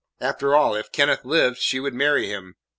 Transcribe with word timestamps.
After 0.19 0.55
all, 0.55 0.73
if 0.73 0.91
Kenneth 0.91 1.25
lived 1.25 1.59
she 1.59 1.77
should 1.77 1.93
marry 1.93 2.25
him. 2.27 2.55